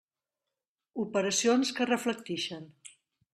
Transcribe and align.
Operacions 1.03 1.73
que 1.81 1.87
reflectixen. 1.91 2.67